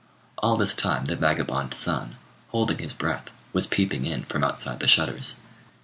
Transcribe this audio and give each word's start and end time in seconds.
All 0.39 0.57
this 0.57 0.73
time 0.73 1.05
the 1.05 1.15
vagabond 1.15 1.75
son, 1.75 2.15
holding 2.47 2.79
his 2.79 2.91
breath, 2.91 3.29
was 3.53 3.67
peeping 3.67 4.03
in 4.03 4.23
from 4.23 4.43
outside 4.43 4.79
the 4.79 4.87
shutters. 4.87 5.35